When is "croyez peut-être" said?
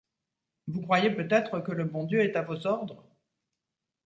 0.81-1.59